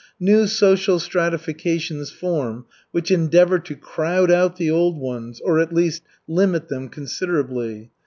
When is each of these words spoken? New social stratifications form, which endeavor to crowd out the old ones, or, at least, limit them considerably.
New 0.19 0.47
social 0.47 0.97
stratifications 0.97 2.09
form, 2.09 2.65
which 2.89 3.11
endeavor 3.11 3.59
to 3.59 3.75
crowd 3.75 4.31
out 4.31 4.55
the 4.55 4.71
old 4.71 4.97
ones, 4.99 5.39
or, 5.41 5.59
at 5.59 5.75
least, 5.75 6.01
limit 6.27 6.69
them 6.69 6.89
considerably. 6.89 7.91